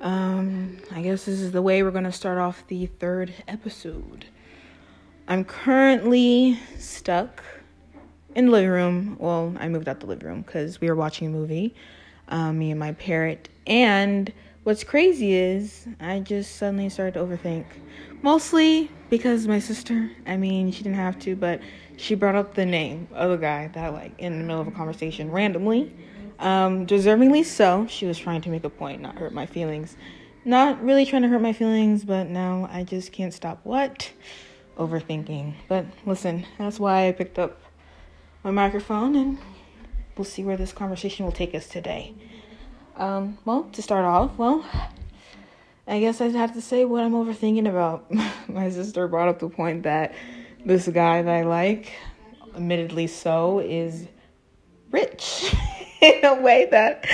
[0.00, 4.26] Um, I guess this is the way we're gonna start off the third episode.
[5.26, 7.42] I'm currently stuck
[8.36, 9.16] in the living room.
[9.18, 11.74] Well, I moved out the living room because we were watching a movie,
[12.28, 13.48] um, me and my parrot.
[13.66, 14.32] And
[14.62, 17.64] what's crazy is I just suddenly started to overthink.
[18.22, 21.60] Mostly because my sister, I mean, she didn't have to, but
[21.96, 24.72] she brought up the name of a guy that, like, in the middle of a
[24.72, 25.92] conversation randomly.
[26.38, 27.86] Um, deservingly so.
[27.88, 29.96] She was trying to make a point, not hurt my feelings.
[30.44, 34.10] Not really trying to hurt my feelings, but now I just can't stop what?
[34.78, 35.54] Overthinking.
[35.68, 37.60] But listen, that's why I picked up
[38.44, 39.38] my microphone and
[40.16, 42.14] we'll see where this conversation will take us today.
[42.96, 44.64] Um, well, to start off, well,
[45.86, 48.10] I guess I'd have to say what I'm overthinking about.
[48.48, 50.14] my sister brought up the point that
[50.64, 51.92] this guy that I like,
[52.54, 54.06] admittedly so, is
[54.90, 55.54] rich.
[56.02, 57.04] in a way that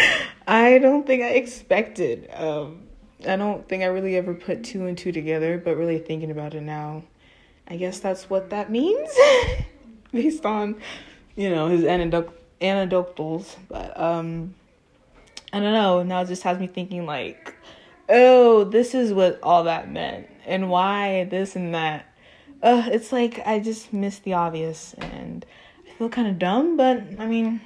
[0.47, 2.29] I don't think I expected.
[2.33, 2.83] Um,
[3.27, 6.55] I don't think I really ever put two and two together, but really thinking about
[6.55, 7.05] it now,
[7.67, 9.11] I guess that's what that means
[10.13, 10.77] based on,
[11.35, 13.57] you know, his anecdotals.
[13.69, 14.55] But um,
[15.53, 16.03] I don't know.
[16.03, 17.55] Now it just has me thinking like,
[18.09, 22.07] oh, this is what all that meant, and why this and that.
[22.63, 25.47] Uh, it's like I just missed the obvious, and
[25.87, 27.63] I feel kind of dumb, but I mean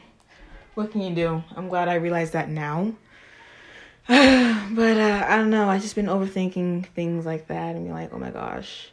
[0.79, 1.43] what can you do?
[1.57, 2.95] I'm glad I realized that now.
[4.07, 5.69] but uh, I don't know.
[5.69, 8.91] I just been overthinking things like that and be like, oh my gosh.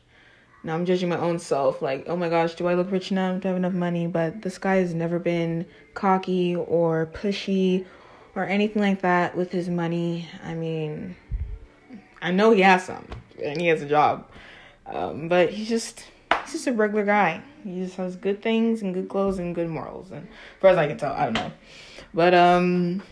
[0.63, 1.83] Now I'm judging my own self.
[1.83, 3.41] Like, oh my gosh, do I look rich enough?
[3.41, 4.07] Do I have enough money?
[4.07, 7.85] But this guy has never been cocky or pushy
[8.33, 10.27] or anything like that with his money.
[10.43, 11.15] I mean,
[12.19, 13.05] I know he has some
[13.43, 14.27] and he has a job.
[14.87, 16.03] Um, but he's just
[16.45, 17.41] he's just a regular guy.
[17.63, 20.11] He just has good things and good clothes and good morals.
[20.11, 21.51] And as far as I can tell, I don't know.
[22.13, 23.03] But um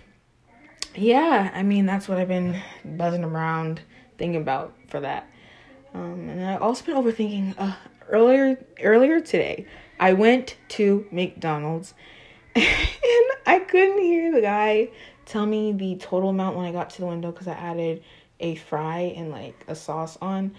[0.95, 3.81] yeah, I mean that's what I've been buzzing around
[4.17, 5.30] thinking about for that.
[5.94, 7.76] Um and I've also been overthinking uh
[8.09, 9.66] earlier earlier today.
[10.00, 11.94] I went to McDonald's
[12.55, 12.65] and
[13.45, 14.89] I couldn't hear the guy
[15.26, 18.04] tell me the total amount when I got to the window because I added
[18.39, 20.55] a fry and like a sauce on.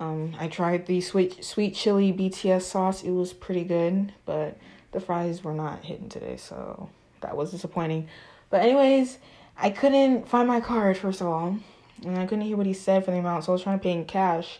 [0.00, 3.02] Um, I tried the sweet sweet chili BTS sauce.
[3.02, 4.56] It was pretty good, but
[4.92, 6.88] the fries were not hitting today, so
[7.20, 8.08] that was disappointing.
[8.48, 9.18] But anyways,
[9.58, 11.58] I couldn't find my card first of all,
[12.02, 13.82] and I couldn't hear what he said for the amount, so I was trying to
[13.82, 14.58] pay in cash,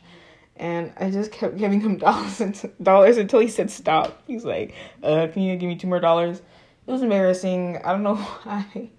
[0.56, 4.22] and I just kept giving him dollars and dollars until he said stop.
[4.26, 6.42] He's like, "Uh, can you give me two more dollars?"
[6.90, 7.76] It was embarrassing.
[7.84, 8.90] I don't know why.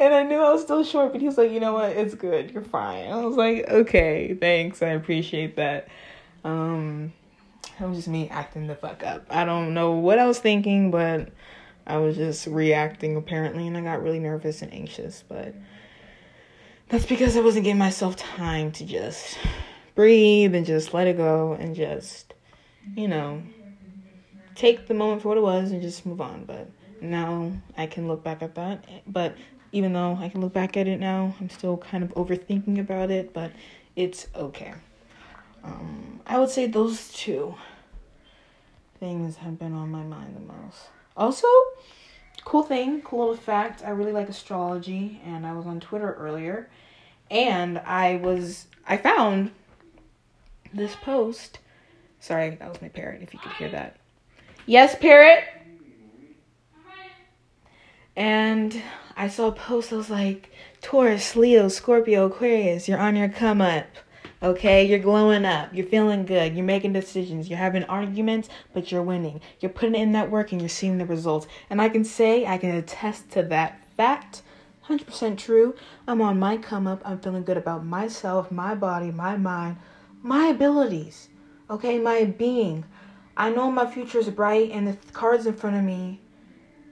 [0.00, 1.90] and I knew I was still short, but he was like, you know what?
[1.90, 2.50] It's good.
[2.50, 3.08] You're fine.
[3.08, 4.82] I was like, okay, thanks.
[4.82, 5.86] I appreciate that.
[6.42, 7.12] Um,
[7.78, 9.26] it was just me acting the fuck up.
[9.30, 11.28] I don't know what I was thinking, but
[11.86, 15.22] I was just reacting apparently, and I got really nervous and anxious.
[15.28, 15.54] But
[16.88, 19.38] that's because I wasn't giving myself time to just
[19.94, 22.34] breathe and just let it go and just,
[22.96, 23.40] you know,
[24.56, 26.44] take the moment for what it was and just move on.
[26.44, 26.68] But
[27.02, 28.84] now I can look back at that.
[29.06, 29.36] But
[29.72, 33.10] even though I can look back at it now, I'm still kind of overthinking about
[33.10, 33.52] it, but
[33.96, 34.74] it's okay.
[35.62, 37.54] Um, I would say those two
[38.98, 40.88] things have been on my mind the most.
[41.16, 41.46] Also,
[42.44, 46.68] cool thing, cool little fact, I really like astrology, and I was on Twitter earlier,
[47.30, 49.50] and I was, I found
[50.72, 51.58] this post.
[52.20, 53.96] Sorry, that was my parrot, if you could hear that.
[54.66, 55.44] Yes, parrot?
[58.16, 58.82] And
[59.16, 60.50] I saw a post that was like,
[60.80, 63.86] Taurus, Leo, Scorpio, Aquarius, you're on your come up.
[64.42, 65.68] Okay, you're glowing up.
[65.74, 66.54] You're feeling good.
[66.54, 67.50] You're making decisions.
[67.50, 69.42] You're having arguments, but you're winning.
[69.60, 71.46] You're putting in that work and you're seeing the results.
[71.68, 74.42] And I can say, I can attest to that fact.
[74.88, 75.74] 100% true.
[76.08, 77.02] I'm on my come up.
[77.04, 79.76] I'm feeling good about myself, my body, my mind,
[80.22, 81.28] my abilities.
[81.68, 82.84] Okay, my being.
[83.36, 86.20] I know my future is bright and the cards in front of me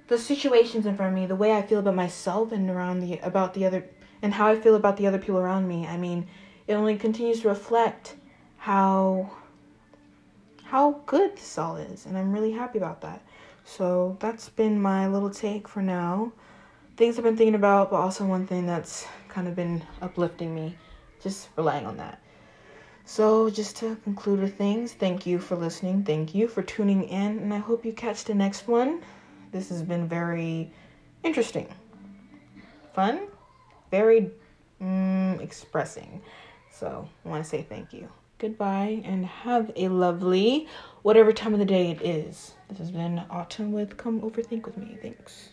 [0.09, 3.19] the situations in front of me, the way I feel about myself and around the
[3.19, 3.85] about the other
[4.21, 5.87] and how I feel about the other people around me.
[5.87, 6.27] I mean,
[6.67, 8.17] it only continues to reflect
[8.57, 9.31] how
[10.65, 13.23] how good this all is, and I'm really happy about that.
[13.65, 16.33] So that's been my little take for now.
[16.97, 20.77] Things I've been thinking about, but also one thing that's kind of been uplifting me,
[21.23, 22.21] just relying on that.
[23.05, 26.03] So, just to conclude with things, thank you for listening.
[26.03, 29.03] Thank you for tuning in, and I hope you catch the next one.
[29.51, 30.71] This has been very
[31.23, 31.75] interesting,
[32.95, 33.29] fun,
[33.91, 34.31] very
[34.81, 36.21] mm, expressing.
[36.71, 38.09] So I want to say thank you.
[38.39, 40.69] Goodbye and have a lovely
[41.03, 42.53] whatever time of the day it is.
[42.69, 44.97] This has been Autumn with Come Overthink with Me.
[45.03, 45.49] Thanks.